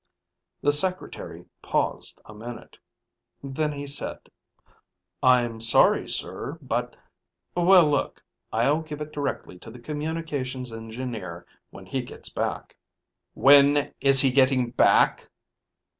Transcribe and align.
The 0.63 0.71
secretary 0.71 1.45
paused 1.61 2.19
a 2.25 2.33
minute. 2.33 2.75
Then 3.43 3.71
he 3.71 3.85
said, 3.85 4.31
"I'm 5.21 5.61
sorry, 5.61 6.09
sir, 6.09 6.57
but... 6.59 6.95
well, 7.55 7.87
look. 7.87 8.23
I'll 8.51 8.81
give 8.81 8.99
it 8.99 9.13
directly 9.13 9.59
to 9.59 9.69
the 9.69 9.77
Communications 9.77 10.73
Engineer 10.73 11.45
when 11.69 11.85
he 11.85 12.01
gets 12.01 12.29
back." 12.29 12.75
"When 13.35 13.93
is 14.01 14.21
he 14.21 14.31
getting 14.31 14.71
back?" 14.71 15.29